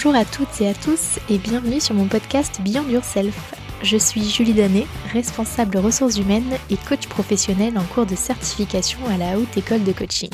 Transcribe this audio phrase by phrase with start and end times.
[0.00, 3.52] Bonjour à toutes et à tous et bienvenue sur mon podcast Beyond Yourself.
[3.82, 9.16] Je suis Julie Danet, responsable ressources humaines et coach professionnel en cours de certification à
[9.16, 10.30] la Haute École de Coaching.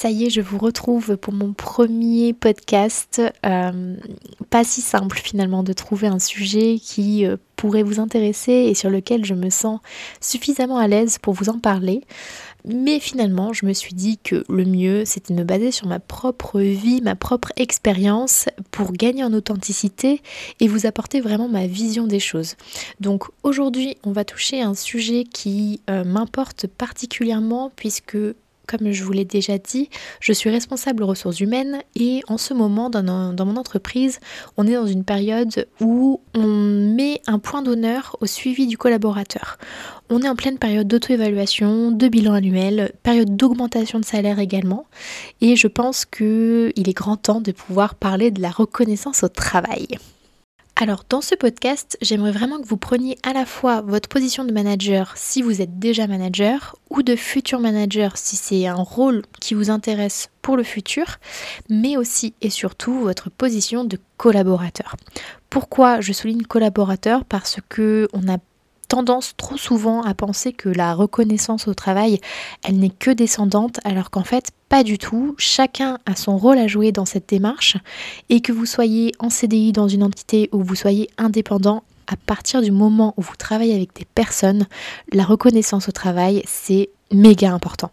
[0.00, 3.20] Ça y est, je vous retrouve pour mon premier podcast.
[3.44, 3.96] Euh,
[4.48, 8.88] pas si simple finalement de trouver un sujet qui euh, pourrait vous intéresser et sur
[8.88, 9.80] lequel je me sens
[10.22, 12.00] suffisamment à l'aise pour vous en parler.
[12.64, 16.00] Mais finalement, je me suis dit que le mieux, c'était de me baser sur ma
[16.00, 20.22] propre vie, ma propre expérience pour gagner en authenticité
[20.60, 22.56] et vous apporter vraiment ma vision des choses.
[23.00, 28.16] Donc aujourd'hui, on va toucher un sujet qui euh, m'importe particulièrement puisque
[28.70, 32.88] comme je vous l'ai déjà dit, je suis responsable ressources humaines et en ce moment
[32.88, 34.20] dans, dans, mon entreprise,
[34.56, 36.46] on est dans une période où on
[36.94, 39.58] met un point d'honneur au suivi du collaborateur.
[40.08, 44.86] On est en pleine période d'auto-évaluation, de bilan annuel, période d'augmentation de salaire également
[45.40, 49.88] et je pense qu'il est grand temps de pouvoir parler de la reconnaissance au travail.
[50.82, 54.52] Alors dans ce podcast, j'aimerais vraiment que vous preniez à la fois votre position de
[54.52, 59.52] manager si vous êtes déjà manager ou de futur manager si c'est un rôle qui
[59.52, 61.18] vous intéresse pour le futur,
[61.68, 64.96] mais aussi et surtout votre position de collaborateur.
[65.50, 67.26] Pourquoi je souligne collaborateur?
[67.26, 68.38] Parce que on a
[68.90, 72.20] tendance trop souvent à penser que la reconnaissance au travail,
[72.64, 75.36] elle n'est que descendante, alors qu'en fait, pas du tout.
[75.38, 77.76] Chacun a son rôle à jouer dans cette démarche,
[78.30, 82.62] et que vous soyez en CDI dans une entité ou vous soyez indépendant, à partir
[82.62, 84.66] du moment où vous travaillez avec des personnes,
[85.12, 87.92] la reconnaissance au travail, c'est méga important.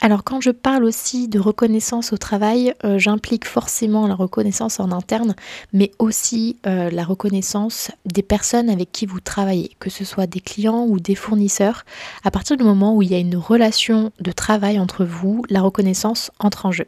[0.00, 4.92] Alors quand je parle aussi de reconnaissance au travail, euh, j'implique forcément la reconnaissance en
[4.92, 5.34] interne,
[5.72, 10.40] mais aussi euh, la reconnaissance des personnes avec qui vous travaillez, que ce soit des
[10.40, 11.84] clients ou des fournisseurs.
[12.24, 15.62] À partir du moment où il y a une relation de travail entre vous, la
[15.62, 16.86] reconnaissance entre en jeu.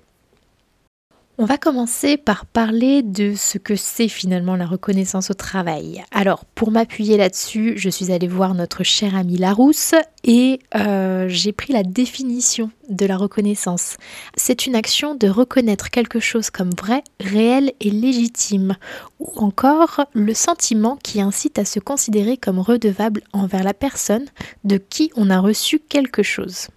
[1.42, 6.04] On va commencer par parler de ce que c'est finalement la reconnaissance au travail.
[6.10, 11.52] Alors, pour m'appuyer là-dessus, je suis allée voir notre cher ami Larousse et euh, j'ai
[11.52, 13.96] pris la définition de la reconnaissance.
[14.36, 18.76] C'est une action de reconnaître quelque chose comme vrai, réel et légitime,
[19.18, 24.26] ou encore le sentiment qui incite à se considérer comme redevable envers la personne
[24.64, 26.68] de qui on a reçu quelque chose.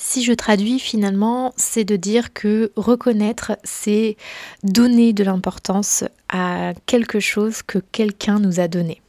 [0.00, 4.16] Si je traduis finalement, c'est de dire que reconnaître, c'est
[4.62, 9.02] donner de l'importance à quelque chose que quelqu'un nous a donné.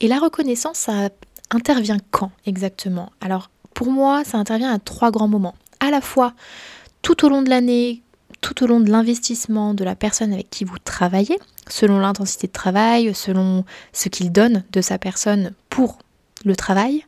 [0.00, 1.08] Et la reconnaissance, ça
[1.50, 3.12] intervient quand exactement?
[3.20, 5.54] Alors pour moi, ça intervient à trois grands moments.
[5.80, 6.34] À la fois
[7.00, 8.02] tout au long de l'année,
[8.42, 12.52] tout au long de l'investissement de la personne avec qui vous travaillez, selon l'intensité de
[12.52, 15.98] travail, selon ce qu'il donne de sa personne pour
[16.44, 17.04] le travail.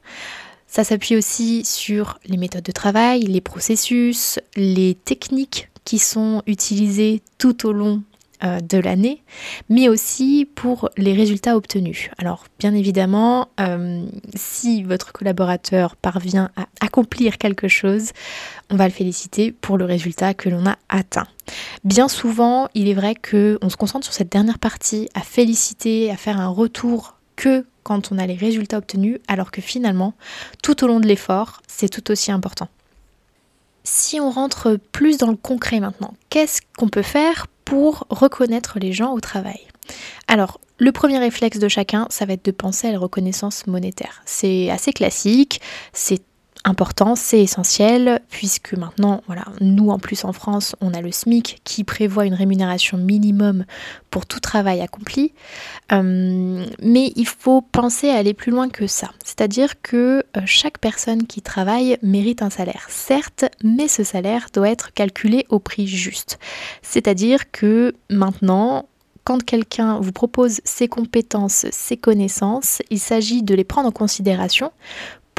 [0.72, 7.20] Ça s'appuie aussi sur les méthodes de travail, les processus, les techniques qui sont utilisées
[7.36, 8.02] tout au long
[8.42, 9.22] euh, de l'année,
[9.68, 12.08] mais aussi pour les résultats obtenus.
[12.16, 14.02] Alors bien évidemment, euh,
[14.34, 18.12] si votre collaborateur parvient à accomplir quelque chose,
[18.70, 21.26] on va le féliciter pour le résultat que l'on a atteint.
[21.84, 26.16] Bien souvent, il est vrai qu'on se concentre sur cette dernière partie, à féliciter, à
[26.16, 30.14] faire un retour que quand on a les résultats obtenus, alors que finalement,
[30.62, 32.68] tout au long de l'effort, c'est tout aussi important.
[33.84, 38.92] Si on rentre plus dans le concret maintenant, qu'est-ce qu'on peut faire pour reconnaître les
[38.92, 39.60] gens au travail?
[40.28, 44.22] Alors, le premier réflexe de chacun, ça va être de penser à la reconnaissance monétaire.
[44.24, 45.60] C'est assez classique,
[45.92, 46.22] c'est
[46.64, 51.60] important, c'est essentiel, puisque maintenant, voilà, nous en plus en France, on a le SMIC
[51.64, 53.64] qui prévoit une rémunération minimum
[54.10, 55.32] pour tout travail accompli.
[55.92, 59.10] Euh, mais il faut penser à aller plus loin que ça.
[59.24, 64.70] C'est-à-dire que euh, chaque personne qui travaille mérite un salaire, certes, mais ce salaire doit
[64.70, 66.38] être calculé au prix juste.
[66.82, 68.86] C'est-à-dire que maintenant,
[69.24, 74.72] quand quelqu'un vous propose ses compétences, ses connaissances, il s'agit de les prendre en considération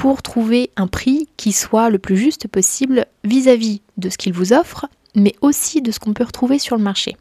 [0.04, 4.52] pour trouver un prix qui soit le plus juste possible vis-à-vis de ce qu'il vous
[4.52, 7.16] offre, mais aussi de ce qu'on peut retrouver sur le marché.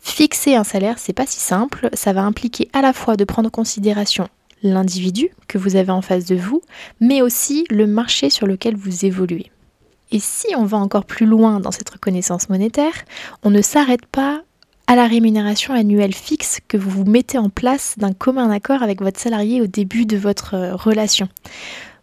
[0.00, 3.46] Fixer un salaire, c'est pas si simple, ça va impliquer à la fois de prendre
[3.46, 4.26] en considération
[4.64, 6.62] l'individu que vous avez en face de vous,
[7.00, 9.52] mais aussi le marché sur lequel vous évoluez.
[10.10, 13.04] Et si on va encore plus loin dans cette reconnaissance monétaire,
[13.44, 14.42] on ne s'arrête pas
[14.88, 19.00] à la rémunération annuelle fixe que vous vous mettez en place d'un commun accord avec
[19.00, 21.28] votre salarié au début de votre euh, relation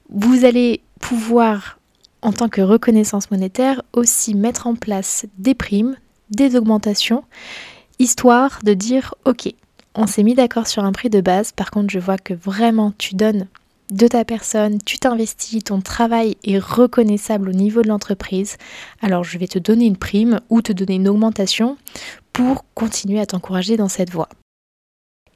[0.10, 1.80] vous allez pouvoir,
[2.22, 5.96] en tant que reconnaissance monétaire, aussi mettre en place des primes,
[6.30, 7.24] des augmentations,
[8.00, 9.54] histoire de dire, ok,
[9.96, 12.94] on s'est mis d'accord sur un prix de base, par contre je vois que vraiment
[12.98, 13.48] tu donnes
[13.92, 18.58] de ta personne, tu t'investis, ton travail est reconnaissable au niveau de l'entreprise,
[19.02, 21.78] alors je vais te donner une prime ou te donner une augmentation
[22.32, 24.30] pour continuer à t'encourager dans cette voie.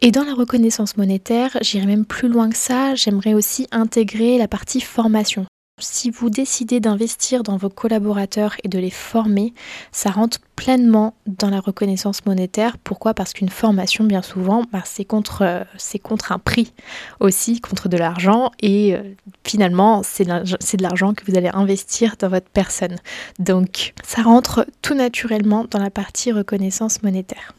[0.01, 4.47] Et dans la reconnaissance monétaire, j'irai même plus loin que ça, j'aimerais aussi intégrer la
[4.47, 5.45] partie formation.
[5.79, 9.53] Si vous décidez d'investir dans vos collaborateurs et de les former,
[9.91, 12.77] ça rentre pleinement dans la reconnaissance monétaire.
[12.79, 13.13] Pourquoi?
[13.13, 15.65] Parce qu'une formation, bien souvent, bah, c'est contre,
[16.03, 16.73] contre un prix
[17.19, 18.51] aussi, contre de l'argent.
[18.59, 19.01] Et euh,
[19.44, 22.95] finalement, c'est de l'argent que vous allez investir dans votre personne.
[23.38, 27.53] Donc, ça rentre tout naturellement dans la partie reconnaissance monétaire.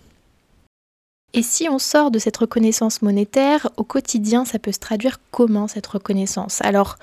[1.38, 5.68] Et si on sort de cette reconnaissance monétaire, au quotidien, ça peut se traduire comment
[5.68, 6.60] cette reconnaissance?
[6.62, 6.96] Alors,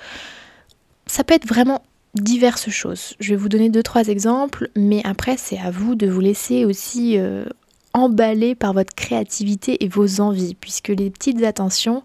[1.07, 1.83] ça peut être vraiment
[2.15, 3.15] diverses choses.
[3.21, 6.65] Je vais vous donner deux, trois exemples, mais après, c'est à vous de vous laisser
[6.65, 7.45] aussi euh,
[7.93, 12.03] emballer par votre créativité et vos envies, puisque les petites attentions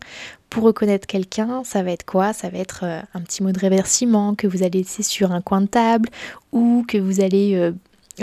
[0.51, 2.33] pour reconnaître quelqu'un, ça va être quoi?
[2.33, 5.41] Ça va être euh, un petit mot de remerciement que vous allez laisser sur un
[5.41, 6.09] coin de table
[6.53, 7.73] ou que vous allez euh,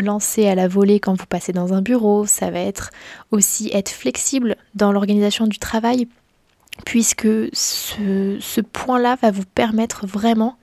[0.01, 2.25] lancer à la volée quand vous passez dans un bureau.
[2.25, 2.91] Ça va être
[3.31, 6.07] aussi être flexible dans l'organisation du travail
[6.85, 10.57] puisque ce, point-là va vous permettre vraiment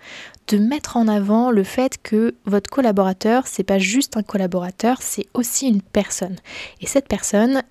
[0.48, 5.26] de mettre en avant le fait que votre collaborateur, c'est pas juste un collaborateur, c'est
[5.32, 6.36] aussi une personne.
[6.80, 7.62] Et cette personne,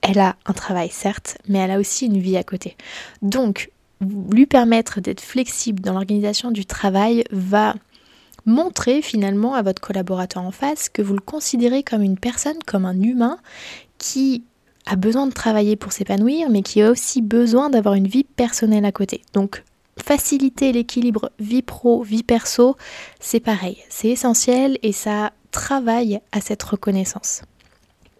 [0.00, 2.76] elle a un travail certes, mais elle a aussi une vie à côté.
[3.20, 3.70] Donc,
[4.30, 7.74] lui permettre d'être flexible dans l'organisation du travail va
[8.46, 12.84] montrer finalement à votre collaborateur en face que vous le considérez comme une personne, comme
[12.84, 13.38] un humain
[13.98, 14.44] qui
[14.86, 18.84] a besoin de travailler pour s'épanouir, mais qui a aussi besoin d'avoir une vie personnelle
[18.84, 19.22] à côté.
[19.32, 19.62] Donc
[20.02, 22.76] faciliter l'équilibre vie pro, vie perso,
[23.20, 27.42] c'est pareil, c'est essentiel et ça travaille à cette reconnaissance.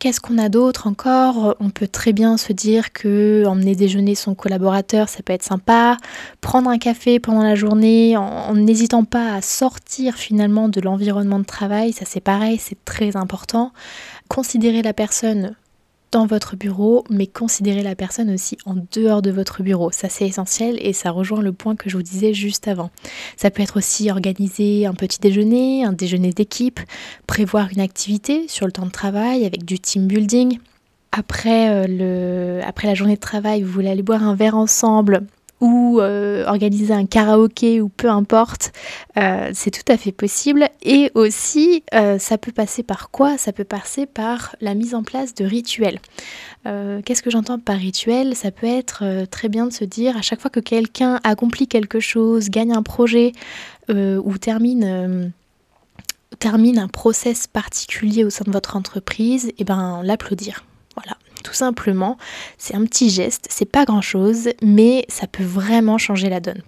[0.03, 1.55] Qu'est-ce qu'on a d'autre encore?
[1.61, 5.97] On peut très bien se dire que emmener déjeuner son collaborateur, ça peut être sympa.
[6.41, 11.45] Prendre un café pendant la journée en n'hésitant pas à sortir finalement de l'environnement de
[11.45, 13.73] travail, ça c'est pareil, c'est très important.
[14.27, 15.55] Considérer la personne
[16.13, 19.91] dans votre bureau, mais considérez la personne aussi en dehors de votre bureau.
[19.91, 22.91] Ça c'est essentiel et ça rejoint le point que je vous disais juste avant.
[23.37, 26.81] Ça peut être aussi organiser un petit déjeuner, un déjeuner d'équipe,
[27.27, 30.59] prévoir une activité sur le temps de travail avec du team building.
[31.11, 35.27] Après, euh, le, après la journée de travail, vous voulez aller boire un verre ensemble
[35.63, 38.73] ou euh, organiser un karaoké ou peu importe,
[39.17, 40.69] euh, c'est tout à fait possible.
[40.83, 43.39] Et aussi, euh, ça peut passer par quoi?
[43.39, 45.99] Ça peut passer par la mise en place de rituels.
[47.05, 48.37] Qu'est-ce que j'entends par rituel?
[48.37, 51.99] Ça peut être très bien de se dire à chaque fois que quelqu'un accomplit quelque
[51.99, 53.33] chose, gagne un projet
[53.89, 55.33] ou termine
[56.39, 60.65] termine un process particulier au sein de votre entreprise, et eh ben l'applaudir.
[61.43, 62.17] Tout simplement.
[62.59, 66.63] C'est un petit geste, c'est pas grand chose, mais ça peut vraiment changer la donne.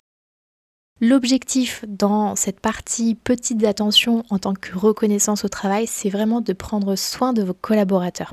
[1.01, 6.53] L'objectif dans cette partie petite attention en tant que reconnaissance au travail, c'est vraiment de
[6.53, 8.33] prendre soin de vos collaborateurs.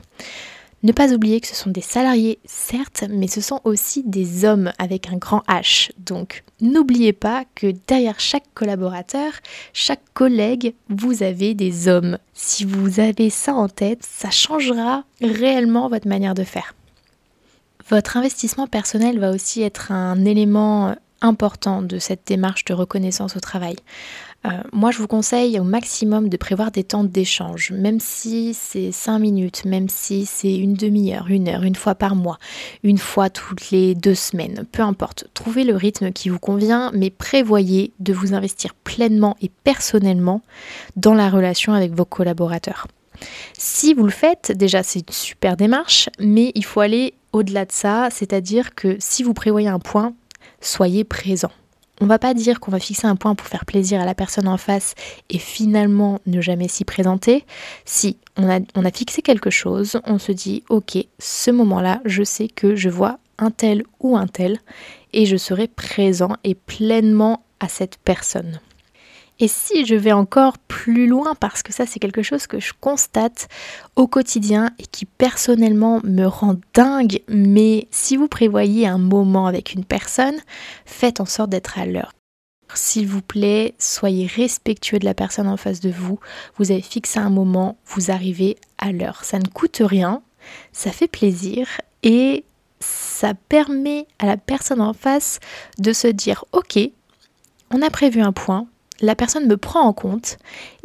[0.84, 4.72] Ne pas oublier que ce sont des salariés, certes, mais ce sont aussi des hommes
[4.80, 5.92] avec un grand H.
[6.00, 9.32] Donc n'oubliez pas que derrière chaque collaborateur,
[9.74, 12.18] chaque collègue, vous avez des hommes.
[12.34, 16.74] Si vous avez ça en tête, ça changera réellement votre manière de faire.
[17.90, 23.40] Votre investissement personnel va aussi être un élément important de cette démarche de reconnaissance au
[23.40, 23.76] travail.
[24.46, 28.92] Euh, moi, je vous conseille au maximum de prévoir des temps d'échange, même si c'est
[28.92, 32.40] 5 minutes, même si c'est une demi-heure, une heure, une fois par mois,
[32.84, 35.28] une fois toutes les deux semaines, peu importe.
[35.34, 40.42] Trouvez le rythme qui vous convient, mais prévoyez de vous investir pleinement et personnellement
[40.96, 42.88] dans la relation avec vos collaborateurs.
[43.54, 47.72] Si vous le faites, déjà c'est une super démarche, mais il faut aller au-delà de
[47.72, 50.14] ça, c'est-à-dire que si vous prévoyez un point,
[50.60, 51.52] soyez présent.
[52.04, 54.48] On va pas dire qu'on va fixer un point pour faire plaisir à la personne
[54.48, 54.96] en face
[55.30, 57.46] et finalement ne jamais s'y présenter.
[57.86, 62.24] Si on a, on a fixé quelque chose, on se dit ok, ce moment-là, je
[62.24, 64.58] sais que je vois un tel ou un tel
[65.14, 68.60] et je serai présent et pleinement à cette personne.
[69.42, 72.74] Et si je vais encore plus loin, parce que ça c'est quelque chose que je
[72.80, 73.50] constate
[73.96, 79.74] au quotidien et qui personnellement me rend dingue, mais si vous prévoyez un moment avec
[79.74, 80.38] une personne,
[80.86, 82.14] faites en sorte d'être à l'heure.
[82.76, 86.20] S'il vous plaît, soyez respectueux de la personne en face de vous.
[86.58, 89.26] Vous avez fixé un moment, vous arrivez à l'heure.
[89.26, 90.22] Ça ne coûte rien,
[90.72, 91.68] ça fait plaisir
[92.04, 92.46] et
[92.80, 95.40] ça permet à la personne en face
[95.80, 96.78] de se dire ok,
[97.72, 98.68] on a prévu un point,
[99.02, 100.38] la personne me prend en compte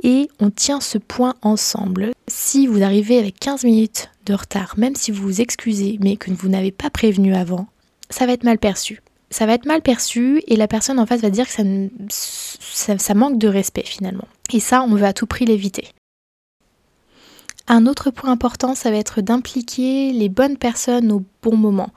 [0.03, 2.13] et on tient ce point ensemble.
[2.29, 6.31] Si vous arrivez avec 15 minutes de retard, même si vous vous excusez mais que
[6.33, 7.67] vous n'avez pas prévenu avant,
[8.11, 9.03] ça va être mal perçu.
[9.31, 13.15] ça va être mal perçu et la personne en face va dire que ça, ça
[13.15, 14.29] manque de respect finalement.
[14.53, 15.89] Et ça, on veut à tout prix l'éviter.
[17.69, 21.91] Un autre point important, ça va être d'impliquer les bonnes personnes au bon moment.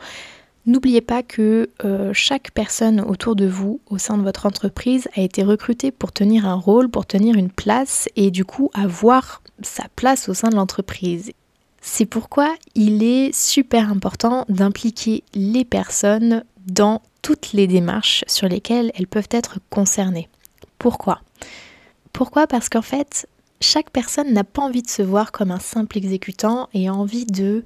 [0.65, 5.21] N'oubliez pas que euh, chaque personne autour de vous, au sein de votre entreprise, a
[5.21, 9.85] été recrutée pour tenir un rôle, pour tenir une place et du coup avoir sa
[9.95, 11.31] place au sein de l'entreprise.
[11.81, 18.91] C'est pourquoi il est super important d'impliquer les personnes dans toutes les démarches sur lesquelles
[18.95, 20.29] elles peuvent être concernées.
[20.77, 21.21] Pourquoi?
[22.13, 22.47] Pourquoi?
[22.47, 23.27] Parce qu'en fait,
[23.61, 27.63] chaque personne n'a pas envie de se voir comme un simple exécutant et envie de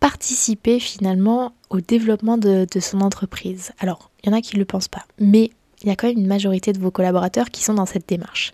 [0.00, 3.72] participer finalement au développement de, son entreprise.
[3.78, 5.50] Alors, il y en a qui ne le pensent pas, mais
[5.82, 8.52] il y a quand même une majorité de vos collaborateurs qui sont dans cette démarche.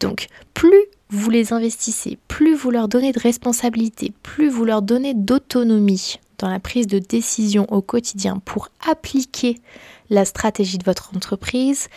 [0.00, 5.14] Donc, plus vous les investissez, plus vous leur donnez de responsabilité, plus vous leur donnez
[5.14, 9.60] d'autonomie dans la prise de décision au quotidien pour appliquer
[10.10, 11.88] la stratégie de votre entreprise,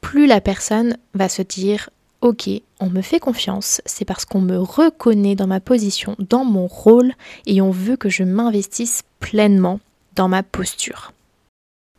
[0.00, 1.90] plus la personne va se dire
[2.26, 6.66] Ok, on me fait confiance, c'est parce qu'on me reconnaît dans ma position, dans mon
[6.66, 7.12] rôle,
[7.46, 9.78] et on veut que je m'investisse pleinement
[10.16, 11.12] dans ma posture.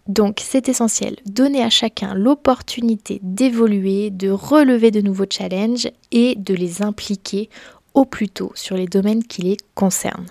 [0.10, 6.54] Donc c'est essentiel, donner à chacun l'opportunité d'évoluer, de relever de nouveaux challenges et de
[6.54, 7.50] les impliquer
[7.94, 10.28] au plus tôt sur les domaines qui les concernent.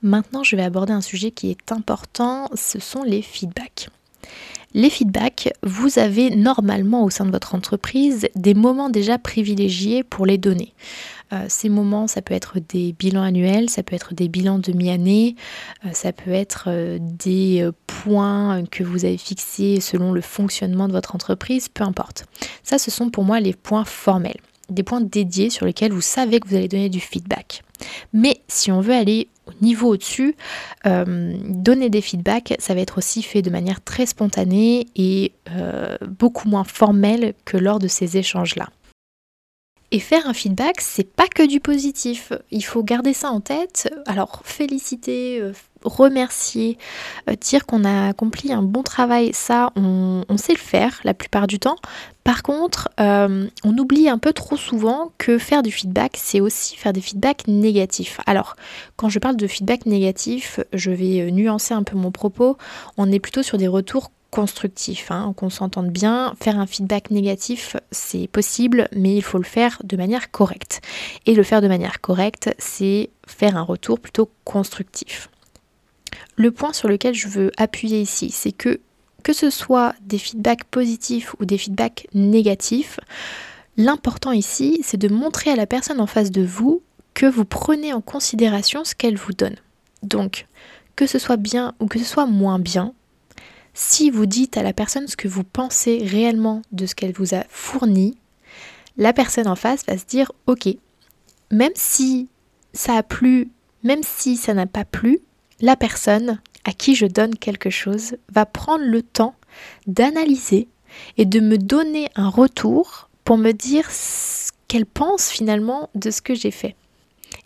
[0.00, 3.90] Maintenant, je vais aborder un sujet qui est important, ce sont les feedbacks.
[4.72, 10.26] Les feedbacks, vous avez normalement au sein de votre entreprise des moments déjà privilégiés pour
[10.26, 10.74] les donner.
[11.32, 15.34] Euh, ces moments, ça peut être des bilans annuels, ça peut être des bilans demi-année,
[15.84, 20.92] euh, ça peut être euh, des points que vous avez fixés selon le fonctionnement de
[20.92, 22.26] votre entreprise, peu importe.
[22.62, 26.38] Ça, ce sont pour moi les points formels, des points dédiés sur lesquels vous savez
[26.38, 27.62] que vous allez donner du feedback.
[28.12, 29.28] Mais si on veut aller
[29.60, 30.36] niveau au-dessus,
[30.86, 35.96] euh, donner des feedbacks, ça va être aussi fait de manière très spontanée et euh,
[36.06, 38.68] beaucoup moins formelle que lors de ces échanges-là.
[39.92, 42.32] Et faire un feedback, c'est pas que du positif.
[42.52, 43.92] Il faut garder ça en tête.
[44.06, 45.52] Alors, féliciter, euh,
[45.84, 46.78] remercier,
[47.28, 51.46] euh, dire qu'on a accompli un bon travail, ça, on, sait le faire la plupart
[51.46, 51.76] du temps.
[52.24, 56.76] Par contre, euh, on oublie un peu trop souvent que faire du feedback, c'est aussi
[56.76, 58.20] faire des feedbacks négatifs.
[58.26, 58.56] Alors,
[58.96, 62.56] quand je parle de feedback négatif, je vais nuancer un peu mon propos.
[62.96, 66.34] On est plutôt sur des retours constructif, hein, qu'on s'entende bien.
[66.42, 70.80] Faire un feedback négatif, c'est possible, mais il faut le faire de manière correcte.
[71.26, 75.28] Et le faire de manière correcte, c'est faire un retour plutôt constructif.
[76.36, 78.80] Le point sur lequel je veux appuyer ici, c'est que
[79.22, 82.98] que ce soit des feedbacks positifs ou des feedbacks négatifs,
[83.76, 86.82] l'important ici, c'est de montrer à la personne en face de vous
[87.12, 89.56] que vous prenez en considération ce qu'elle vous donne.
[90.02, 90.46] Donc,
[90.96, 92.94] que ce soit bien ou que ce soit moins bien,
[93.74, 97.34] si vous dites à la personne ce que vous pensez réellement de ce qu'elle vous
[97.34, 98.16] a fourni,
[98.96, 100.68] la personne en face va se dire ok,
[101.50, 102.28] même si
[102.72, 103.50] ça a plu,
[103.82, 105.20] même si ça n'a pas plu,
[105.60, 109.34] la personne à qui je donne quelque chose va prendre le temps
[109.86, 110.68] d'analyser
[111.16, 116.22] et de me donner un retour pour me dire ce qu'elle pense finalement de ce
[116.22, 116.76] que j'ai fait.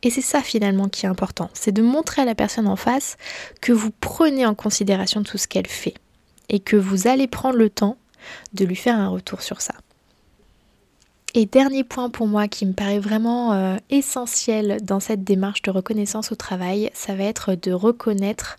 [0.02, 3.16] Et c'est ça finalement qui est important, c'est de montrer à la personne en face
[3.60, 5.94] que vous prenez en considération tout ce qu'elle fait
[6.48, 7.96] et que vous allez prendre le temps
[8.52, 9.74] de lui faire un retour sur ça.
[11.36, 15.72] Et dernier point pour moi qui me paraît vraiment euh, essentiel dans cette démarche de
[15.72, 18.56] reconnaissance au travail, ça va être de reconnaître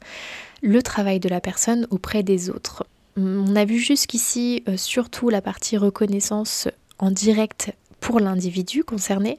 [0.61, 2.85] le travail de la personne auprès des autres.
[3.15, 6.67] On a vu jusqu'ici euh, surtout la partie reconnaissance
[6.99, 9.37] en direct pour l'individu concerné.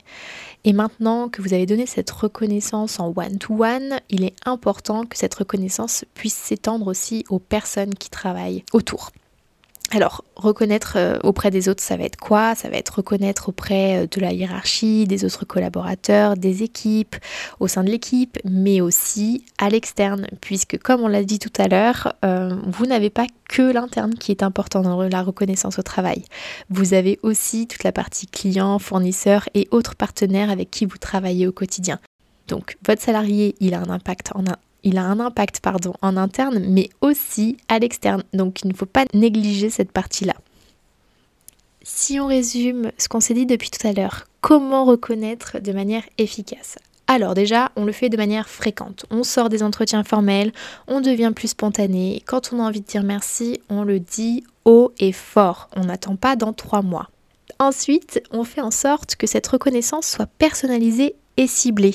[0.65, 5.35] Et maintenant que vous avez donné cette reconnaissance en one-to-one, il est important que cette
[5.35, 9.11] reconnaissance puisse s'étendre aussi aux personnes qui travaillent autour.
[9.93, 12.57] Alors, reconnaître euh, auprès des autres, ça va être quoi?
[12.57, 17.15] Ça va être reconnaître auprès euh, de la hiérarchie, des autres collaborateurs, des équipes,
[17.61, 21.69] au sein de l'équipe, mais aussi à l'externe, puisque comme on l'a dit tout à
[21.69, 26.25] l'heure, euh, vous n'avez pas que l'interne qui est important dans la reconnaissance au travail.
[26.69, 31.47] Vous avez aussi toute la partie client, fournisseur et autres partenaires avec qui vous travaillez
[31.47, 32.01] au quotidien.
[32.49, 34.45] Donc votre salarié, il a un impact en,
[34.83, 35.61] il a un impact
[36.03, 38.23] en interne, mais aussi à l'externe.
[38.33, 40.35] Donc il ne faut pas négliger cette partie-là.
[41.83, 46.03] Si on résume ce qu'on s'est dit depuis tout à l'heure, comment reconnaître de manière
[46.19, 46.77] efficace?
[47.09, 49.07] Alors déjà, on le fait de manière fréquente.
[49.11, 50.53] On sort des entretiens formels,
[50.89, 52.23] on devient plus spontané.
[52.27, 55.69] Quand on a envie de dire merci, on le dit haut et fort.
[55.77, 57.11] On n'attend pas dans trois mois.
[57.61, 61.95] Ensuite, on fait en sorte que cette reconnaissance soit personnalisée et ciblée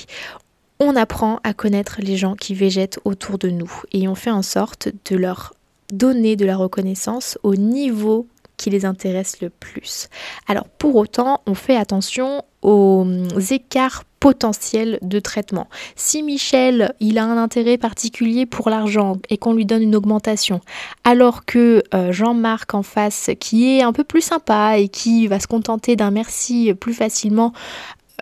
[0.81, 4.41] on apprend à connaître les gens qui végètent autour de nous et on fait en
[4.41, 5.53] sorte de leur
[5.93, 10.09] donner de la reconnaissance au niveau qui les intéresse le plus.
[10.47, 13.05] Alors pour autant, on fait attention aux
[13.51, 15.67] écarts potentiels de traitement.
[15.95, 20.61] Si Michel, il a un intérêt particulier pour l'argent et qu'on lui donne une augmentation,
[21.03, 25.39] alors que euh, Jean-Marc en face, qui est un peu plus sympa et qui va
[25.39, 27.51] se contenter d'un merci plus facilement,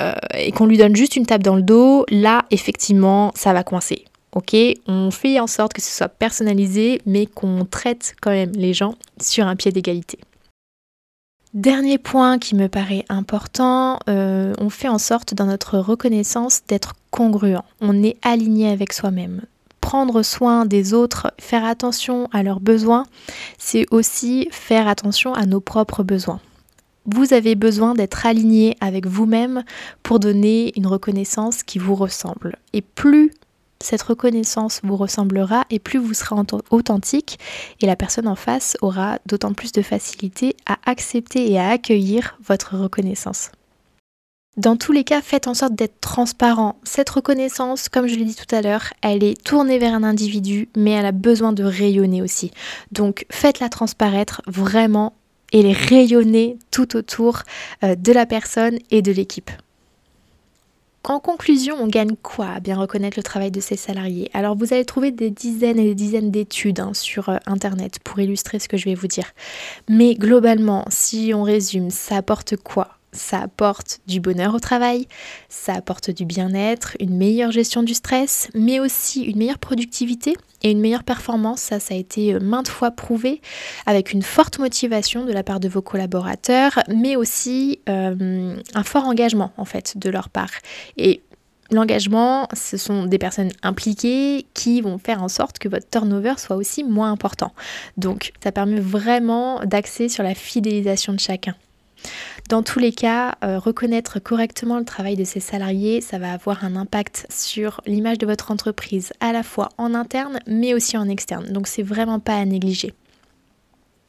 [0.01, 3.63] euh, et qu'on lui donne juste une tape dans le dos, là, effectivement, ça va
[3.63, 4.05] coincer.
[4.87, 8.95] On fait en sorte que ce soit personnalisé, mais qu'on traite quand même les gens
[9.19, 10.19] sur un pied d'égalité.
[11.55, 16.93] Dernier point qui me paraît important, euh, on fait en sorte dans notre reconnaissance d'être
[17.09, 17.57] congruent.
[17.81, 19.41] On est aligné avec soi-même.
[19.81, 23.05] Prendre soin des autres, faire attention à leurs besoins,
[23.57, 26.39] c'est aussi faire attention à nos propres besoins.
[27.05, 29.63] Vous avez besoin d'être aligné avec vous-même
[30.03, 32.57] pour donner une reconnaissance qui vous ressemble.
[32.73, 33.31] Et plus
[33.81, 36.35] cette reconnaissance vous ressemblera et plus vous serez
[36.69, 37.39] authentique
[37.79, 42.37] et la personne en face aura d'autant plus de facilité à accepter et à accueillir
[42.45, 43.51] votre reconnaissance.
[44.57, 46.75] Dans tous les cas, faites en sorte d'être transparent.
[46.83, 50.67] Cette reconnaissance, comme je l'ai dit tout à l'heure, elle est tournée vers un individu,
[50.75, 52.51] mais elle a besoin de rayonner aussi.
[52.91, 55.13] Donc faites-la transparaître vraiment
[55.51, 57.43] et les rayonner tout autour
[57.83, 59.51] euh, de la personne et de l'équipe.
[61.05, 64.29] En conclusion, on gagne quoi à bien reconnaître le travail de ses salariés?
[64.33, 68.19] Alors vous allez trouver des dizaines et des dizaines d'études hein, sur euh, Internet pour
[68.19, 69.31] illustrer ce que je vais vous dire.
[69.87, 72.98] Mais globalement, si on résume, ça apporte quoi?
[73.11, 75.07] Ça apporte du bonheur au travail,
[75.47, 80.71] ça apporte du bien-être, une meilleure gestion du stress, mais aussi une meilleure productivité et
[80.71, 81.61] une meilleure performance.
[81.61, 83.41] Ça, ça a été euh, maintes fois prouvé
[83.85, 89.05] avec une forte motivation de la part de vos collaborateurs, mais aussi euh, un fort
[89.05, 90.51] engagement en fait de leur part.
[90.97, 91.21] Et
[91.71, 96.55] L'engagement, ce sont des personnes impliquées qui vont faire en sorte que votre turnover soit
[96.55, 97.53] aussi moins important.
[97.95, 101.55] Donc, ça permet vraiment d'axer sur la fidélisation de chacun.
[102.49, 106.63] Dans tous les cas, euh, reconnaître correctement le travail de ses salariés, ça va avoir
[106.63, 111.07] un impact sur l'image de votre entreprise, à la fois en interne mais aussi en
[111.07, 111.51] externe.
[111.51, 112.93] Donc c'est vraiment pas à négliger.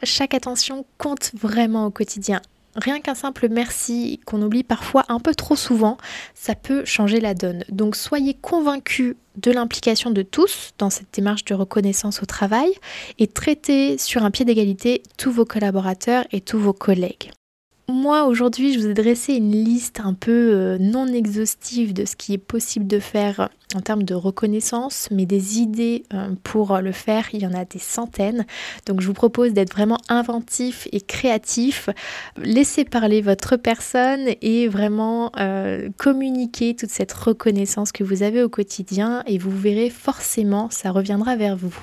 [0.03, 2.41] Chaque attention compte vraiment au quotidien.
[2.77, 5.99] Rien qu'un simple merci qu'on oublie parfois un peu trop souvent,
[6.35, 7.65] ça peut changer la donne.
[7.69, 12.71] Donc soyez convaincus de l'implication de tous dans cette démarche de reconnaissance au travail
[13.19, 17.31] et traitez sur un pied d'égalité tous vos collaborateurs et tous vos collègues.
[17.91, 22.15] Moi aujourd'hui je vous ai dressé une liste un peu euh, non exhaustive de ce
[22.15, 26.93] qui est possible de faire en termes de reconnaissance, mais des idées euh, pour le
[26.93, 28.47] faire, il y en a des centaines.
[28.87, 31.91] Donc je vous propose d'être vraiment inventif et créatif,
[32.37, 38.49] laissez parler votre personne et vraiment euh, communiquer toute cette reconnaissance que vous avez au
[38.49, 41.75] quotidien et vous verrez forcément, ça reviendra vers vous.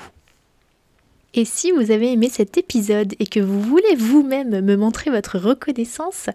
[1.37, 5.37] Et si vous avez aimé cet épisode et que vous voulez vous-même me montrer votre
[5.37, 6.31] reconnaissance,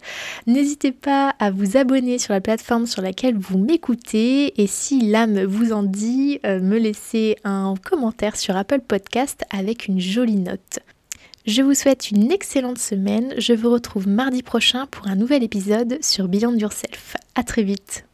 [0.46, 5.42] n'hésitez pas à vous abonner sur la plateforme sur laquelle vous m'écoutez et si l'âme
[5.42, 10.78] vous en dit, euh, me laisser un commentaire sur Apple Podcast avec une jolie note.
[11.46, 13.34] Je vous souhaite une excellente semaine.
[13.38, 17.16] Je vous retrouve mardi prochain pour un nouvel épisode sur Beyond Yourself.
[17.34, 18.04] À très vite.